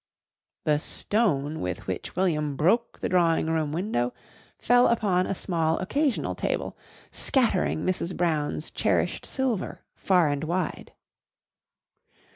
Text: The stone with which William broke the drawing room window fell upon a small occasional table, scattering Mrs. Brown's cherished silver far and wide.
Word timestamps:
The 0.63 0.79
stone 0.79 1.59
with 1.59 1.85
which 1.85 2.15
William 2.15 2.55
broke 2.55 3.01
the 3.01 3.07
drawing 3.07 3.45
room 3.51 3.71
window 3.71 4.15
fell 4.59 4.87
upon 4.87 5.27
a 5.27 5.35
small 5.35 5.77
occasional 5.77 6.33
table, 6.33 6.75
scattering 7.11 7.85
Mrs. 7.85 8.17
Brown's 8.17 8.71
cherished 8.71 9.27
silver 9.27 9.81
far 9.95 10.27
and 10.27 10.43
wide. 10.43 10.93